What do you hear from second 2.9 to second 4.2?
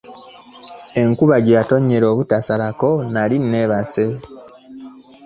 nnali nneebase.